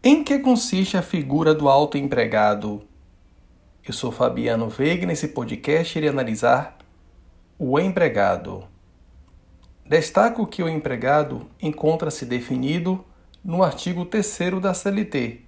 Em 0.00 0.22
que 0.22 0.38
consiste 0.38 0.96
a 0.96 1.02
figura 1.02 1.52
do 1.52 1.68
autoempregado? 1.68 2.82
Eu 3.84 3.92
sou 3.92 4.12
Fabiano 4.12 4.68
Veiga 4.68 5.02
e 5.02 5.06
nesse 5.06 5.26
podcast 5.26 5.98
irei 5.98 6.08
analisar 6.08 6.78
o 7.58 7.80
empregado. 7.80 8.62
Destaco 9.84 10.46
que 10.46 10.62
o 10.62 10.68
empregado 10.68 11.50
encontra-se 11.60 12.24
definido 12.24 13.04
no 13.44 13.64
artigo 13.64 14.04
3 14.04 14.60
da 14.62 14.72
CLT. 14.72 15.40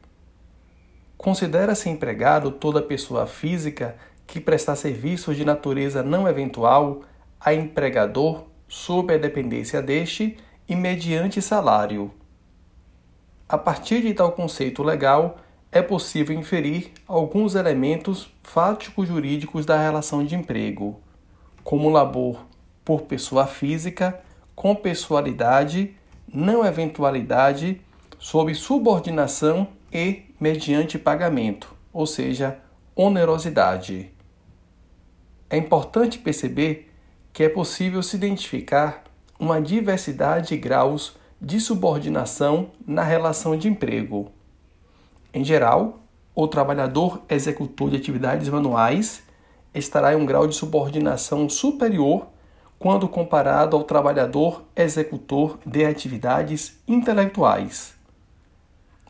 Considera-se 1.16 1.88
empregado 1.88 2.50
toda 2.50 2.82
pessoa 2.82 3.28
física 3.28 3.96
que 4.26 4.40
prestar 4.40 4.74
serviços 4.74 5.36
de 5.36 5.44
natureza 5.44 6.02
não 6.02 6.26
eventual 6.26 7.02
a 7.38 7.54
empregador 7.54 8.46
sob 8.66 9.14
a 9.14 9.18
dependência 9.18 9.80
deste 9.80 10.36
e 10.68 10.74
mediante 10.74 11.40
salário. 11.40 12.12
A 13.50 13.58
partir 13.58 14.00
de 14.02 14.14
tal 14.14 14.30
conceito 14.30 14.80
legal, 14.80 15.38
é 15.72 15.82
possível 15.82 16.38
inferir 16.38 16.92
alguns 17.04 17.56
elementos 17.56 18.32
fático-jurídicos 18.44 19.66
da 19.66 19.76
relação 19.76 20.24
de 20.24 20.36
emprego, 20.36 21.00
como 21.64 21.90
labor 21.90 22.46
por 22.84 23.02
pessoa 23.02 23.48
física, 23.48 24.20
com 24.54 24.72
pessoalidade, 24.72 25.96
não 26.32 26.64
eventualidade, 26.64 27.80
sob 28.20 28.54
subordinação 28.54 29.66
e 29.92 30.32
mediante 30.38 30.96
pagamento, 30.96 31.74
ou 31.92 32.06
seja, 32.06 32.56
onerosidade. 32.94 34.12
É 35.50 35.56
importante 35.56 36.20
perceber 36.20 36.88
que 37.32 37.42
é 37.42 37.48
possível 37.48 38.00
se 38.00 38.14
identificar 38.14 39.02
uma 39.40 39.60
diversidade 39.60 40.50
de 40.50 40.56
graus 40.56 41.18
de 41.40 41.58
subordinação 41.58 42.70
na 42.86 43.02
relação 43.02 43.56
de 43.56 43.68
emprego. 43.68 44.30
Em 45.32 45.42
geral, 45.44 46.00
o 46.34 46.46
trabalhador 46.46 47.22
executor 47.28 47.90
de 47.90 47.96
atividades 47.96 48.48
manuais 48.48 49.22
estará 49.74 50.12
em 50.12 50.16
um 50.16 50.26
grau 50.26 50.46
de 50.46 50.54
subordinação 50.54 51.48
superior 51.48 52.26
quando 52.78 53.08
comparado 53.08 53.76
ao 53.76 53.84
trabalhador 53.84 54.64
executor 54.74 55.58
de 55.64 55.84
atividades 55.84 56.78
intelectuais. 56.88 57.94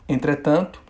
Entretanto, 0.08 0.82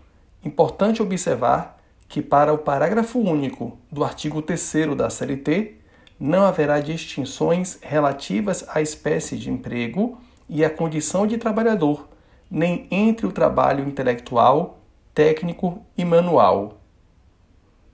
importante 0.45 1.03
observar 1.03 1.79
que, 2.09 2.23
para 2.23 2.53
o 2.53 2.59
parágrafo 2.59 3.19
único 3.19 3.79
do 3.93 4.03
artigo 4.03 4.41
3 4.43 4.97
da 4.97 5.11
CLT, 5.11 5.77
não 6.19 6.43
haverá 6.43 6.81
distinções 6.81 7.79
relativas 7.83 8.65
à 8.69 8.81
espécie 8.81 9.37
de 9.37 9.51
emprego 9.51 10.19
e 10.51 10.65
à 10.65 10.69
condição 10.69 11.29
de 11.29 11.39
trabalhador, 11.39 12.09
nem 12.51 12.89
entre 12.91 13.25
o 13.25 13.33
trabalho 13.33 13.89
intelectual, 13.89 14.81
técnico 15.15 15.81
e 15.97 16.05
manual. 16.05 16.81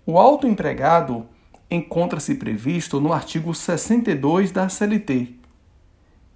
O 0.07 0.19
autoempregado 0.19 1.27
encontra-se 1.71 2.35
previsto 2.37 2.99
no 2.99 3.13
artigo 3.13 3.55
62 3.55 4.51
da 4.51 4.71
CLT, 4.71 5.35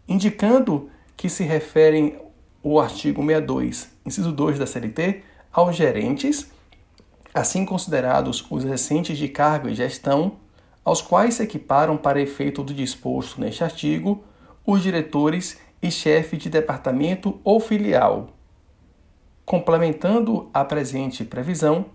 indicando 0.06 0.90
que 1.16 1.30
se 1.30 1.42
referem 1.42 2.18
o 2.62 2.78
artigo 2.78 3.22
62, 3.22 3.90
inciso 4.04 4.30
2 4.30 4.58
da 4.58 4.66
CLT, 4.66 5.22
aos 5.50 5.74
gerentes, 5.74 6.50
assim 7.32 7.64
considerados 7.64 8.44
os 8.50 8.62
recentes 8.62 9.16
de 9.16 9.28
cargo 9.28 9.68
e 9.68 9.74
gestão, 9.74 10.36
aos 10.84 11.00
quais 11.00 11.34
se 11.34 11.42
equiparam 11.42 11.96
para 11.96 12.20
efeito 12.20 12.62
do 12.62 12.74
disposto 12.74 13.40
neste 13.40 13.64
artigo 13.64 14.22
os 14.66 14.82
diretores 14.82 15.58
e 15.82 15.90
chefe 15.90 16.36
de 16.36 16.48
departamento 16.50 17.40
ou 17.42 17.60
filial. 17.60 18.28
Complementando 19.44 20.48
a 20.52 20.64
presente 20.64 21.24
previsão, 21.24 21.86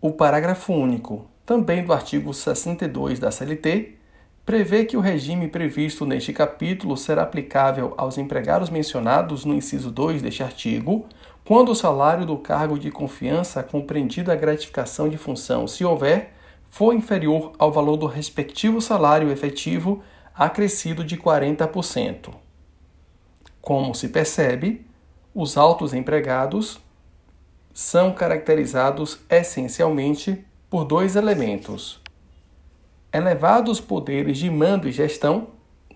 o 0.00 0.12
parágrafo 0.12 0.72
único, 0.72 1.26
também 1.44 1.82
do 1.82 1.92
artigo 1.92 2.34
62 2.34 3.18
da 3.18 3.30
CLT, 3.30 3.96
prevê 4.44 4.84
que 4.84 4.96
o 4.96 5.00
regime 5.00 5.48
previsto 5.48 6.06
neste 6.06 6.32
capítulo 6.32 6.96
será 6.96 7.22
aplicável 7.22 7.94
aos 7.96 8.16
empregados 8.16 8.70
mencionados 8.70 9.44
no 9.44 9.54
inciso 9.54 9.90
2 9.90 10.22
deste 10.22 10.42
artigo, 10.42 11.06
quando 11.44 11.70
o 11.70 11.74
salário 11.74 12.26
do 12.26 12.36
cargo 12.36 12.78
de 12.78 12.90
confiança 12.90 13.62
compreendido 13.62 14.30
a 14.30 14.34
gratificação 14.34 15.08
de 15.08 15.16
função, 15.16 15.66
se 15.66 15.84
houver, 15.84 16.32
for 16.68 16.92
inferior 16.92 17.52
ao 17.58 17.72
valor 17.72 17.96
do 17.96 18.06
respectivo 18.06 18.80
salário 18.80 19.30
efetivo 19.30 20.02
acrescido 20.34 21.02
de 21.02 21.16
40%. 21.16 22.47
Como 23.60 23.94
se 23.94 24.08
percebe, 24.08 24.86
os 25.34 25.56
autos 25.56 25.92
empregados 25.92 26.80
são 27.72 28.12
caracterizados 28.12 29.20
essencialmente 29.30 30.44
por 30.68 30.84
dois 30.84 31.16
elementos: 31.16 32.00
elevados 33.12 33.80
poderes 33.80 34.38
de 34.38 34.50
mando 34.50 34.88
e 34.88 34.92
gestão 34.92 35.48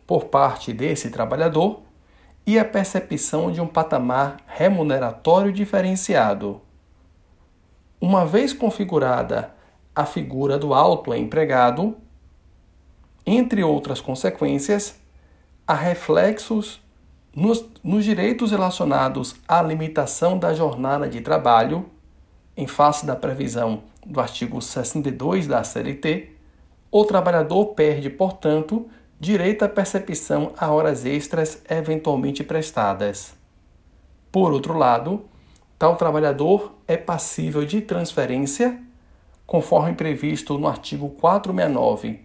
por 0.07 0.27
parte 0.27 0.73
desse 0.73 1.11
trabalhador 1.11 1.81
e 2.47 2.59
a 2.59 2.65
percepção 2.65 3.51
de 3.51 3.61
um 3.61 3.67
patamar 3.67 4.39
remuneratório 4.47 5.53
diferenciado. 5.53 6.61
Uma 8.01 8.27
vez 8.27 8.53
configurada 8.53 9.55
a 9.95 10.05
figura 10.05 10.59
do 10.59 10.75
autoempregado, 10.75 11.97
entre 13.25 13.63
outras 13.63 14.01
consequências, 14.01 15.01
há 15.67 15.75
reflexos 15.75 16.81
nos, 17.35 17.65
nos, 17.83 18.05
direitos 18.05 18.51
relacionados 18.51 19.35
à 19.49 19.63
limitação 19.63 20.39
da 20.39 20.53
jornada 20.53 21.09
de 21.09 21.21
trabalho, 21.21 21.87
em 22.57 22.67
face 22.67 23.07
da 23.07 23.17
previsão 23.17 23.85
do 24.05 24.21
artigo 24.21 24.61
62 24.61 25.47
da 25.47 25.65
CLT, 25.65 26.31
o 26.91 27.05
trabalhador 27.05 27.67
perde, 27.75 28.11
portanto, 28.11 28.87
direito 29.19 29.65
à 29.65 29.69
percepção 29.69 30.53
a 30.59 30.71
horas 30.71 31.07
extras 31.07 31.63
eventualmente 31.71 32.45
prestadas. 32.45 33.35
Por 34.31 34.53
outro 34.53 34.77
lado, 34.77 35.25
tal 35.79 35.97
trabalhador 35.97 36.75
é 36.87 36.97
passível 36.97 37.65
de 37.65 37.81
transferência 37.81 38.79
conforme 39.47 39.95
previsto 39.95 40.59
no 40.59 40.67
artigo 40.67 41.11
469, 41.11 42.21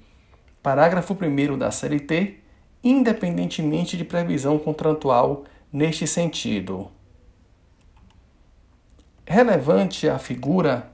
parágrafo 0.62 1.14
1 1.14 1.58
da 1.58 1.72
CLT, 1.72 2.40
independentemente 2.84 3.98
de 3.98 4.04
previsão 4.04 4.58
contratual 4.58 5.44
neste 5.72 6.08
sentido. 6.08 6.90
Relevante 9.26 10.08
a 10.08 10.18
figura 10.18 10.92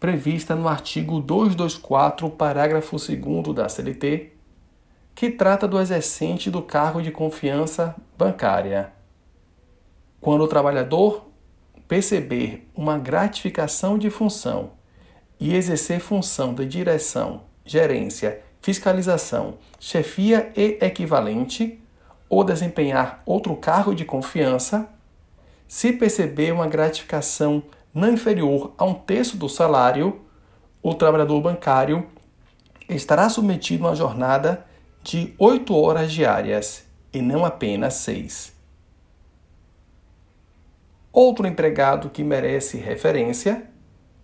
prevista 0.00 0.54
no 0.54 0.68
artigo 0.68 1.20
224, 1.20 2.30
parágrafo 2.30 2.96
2 2.96 3.54
da 3.54 3.68
CLT, 3.68 4.32
que 5.14 5.30
trata 5.30 5.66
do 5.66 5.80
exercente 5.80 6.50
do 6.50 6.62
cargo 6.62 7.02
de 7.02 7.10
confiança 7.10 7.96
bancária. 8.16 8.92
Quando 10.20 10.44
o 10.44 10.48
trabalhador 10.48 11.26
perceber 11.88 12.68
uma 12.74 12.98
gratificação 12.98 13.98
de 13.98 14.10
função 14.10 14.72
e 15.38 15.54
exercer 15.54 16.00
função 16.00 16.54
de 16.54 16.66
direção, 16.66 17.42
gerência, 17.64 18.42
fiscalização, 18.66 19.58
chefia 19.78 20.50
e 20.56 20.76
equivalente, 20.80 21.80
ou 22.28 22.42
desempenhar 22.42 23.22
outro 23.24 23.54
cargo 23.54 23.94
de 23.94 24.04
confiança, 24.04 24.88
se 25.68 25.92
perceber 25.92 26.52
uma 26.52 26.66
gratificação 26.66 27.62
não 27.94 28.12
inferior 28.12 28.74
a 28.76 28.84
um 28.84 28.92
terço 28.92 29.36
do 29.36 29.48
salário, 29.48 30.20
o 30.82 30.92
trabalhador 30.94 31.40
bancário 31.40 32.08
estará 32.88 33.28
submetido 33.28 33.84
a 33.84 33.90
uma 33.90 33.94
jornada 33.94 34.66
de 35.00 35.32
oito 35.38 35.72
horas 35.72 36.10
diárias 36.10 36.84
e 37.12 37.22
não 37.22 37.44
apenas 37.44 37.94
seis. 37.94 38.52
Outro 41.12 41.46
empregado 41.46 42.10
que 42.10 42.24
merece 42.24 42.78
referência 42.78 43.70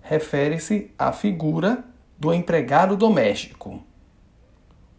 refere-se 0.00 0.90
à 0.98 1.12
figura 1.12 1.84
do 2.18 2.34
empregado 2.34 2.96
doméstico. 2.96 3.91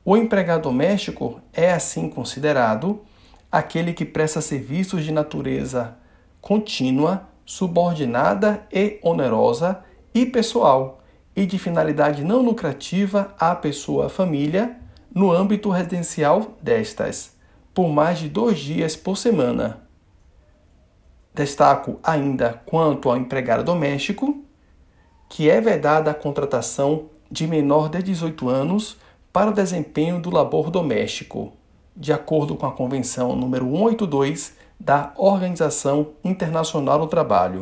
O 0.06 0.18
empregado 0.18 0.64
doméstico 0.64 1.40
é 1.54 1.72
assim 1.72 2.10
considerado 2.10 3.04
aquele 3.50 3.94
que 3.94 4.04
presta 4.04 4.42
serviços 4.42 5.06
de 5.06 5.14
natureza 5.14 5.96
contínua, 6.42 7.30
subordinada 7.46 8.68
e 8.72 9.00
onerosa 9.02 9.82
e 10.14 10.26
pessoal 10.26 11.00
e 11.34 11.46
de 11.46 11.58
finalidade 11.58 12.22
não 12.22 12.42
lucrativa 12.42 13.34
à 13.40 13.56
pessoa 13.56 14.10
família 14.10 14.78
no 15.14 15.32
âmbito 15.32 15.70
residencial 15.70 16.58
destas, 16.62 17.38
por 17.74 17.88
mais 17.88 18.20
de 18.20 18.28
dois 18.28 18.60
dias 18.60 18.98
por 18.98 19.16
semana. 19.16 19.84
Destaco 21.34 21.98
ainda 22.04 22.62
quanto 22.66 23.10
ao 23.10 23.16
empregado 23.16 23.64
doméstico 23.64 24.44
que 25.30 25.50
é 25.50 25.62
vedada 25.62 26.12
a 26.12 26.14
contratação 26.14 27.06
de 27.32 27.48
menor 27.48 27.90
de 27.90 28.04
18 28.04 28.50
anos 28.50 28.98
para 29.34 29.50
o 29.50 29.54
desempenho 29.54 30.22
do 30.22 30.30
labor 30.30 30.70
doméstico, 30.70 31.54
de 31.98 32.14
acordo 32.14 32.56
com 32.56 32.68
a 32.68 32.72
Convenção 32.72 33.36
número 33.36 33.66
182 33.66 34.56
da 34.80 35.12
Organização 35.18 36.10
Internacional 36.24 37.00
do 37.00 37.08
Trabalho. 37.08 37.62